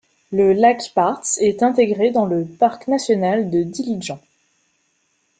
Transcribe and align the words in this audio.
Le 0.31 0.51
lac 0.53 0.93
Parz 0.95 1.37
est 1.41 1.61
intégré 1.61 2.09
dans 2.09 2.25
le 2.25 2.43
parc 2.43 2.87
national 2.87 3.51
de 3.51 3.61
Dilidjan. 3.61 4.19